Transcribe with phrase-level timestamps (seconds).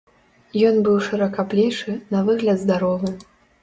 [0.69, 3.19] Ён быў шыракаплечы, на выгляд здаровы.